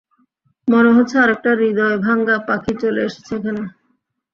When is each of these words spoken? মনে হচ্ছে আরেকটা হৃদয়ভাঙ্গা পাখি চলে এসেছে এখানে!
মনে 0.67 0.89
হচ্ছে 0.95 1.15
আরেকটা 1.19 1.51
হৃদয়ভাঙ্গা 1.59 2.35
পাখি 2.47 2.73
চলে 2.81 3.01
এসেছে 3.07 3.31
এখানে! 3.37 3.61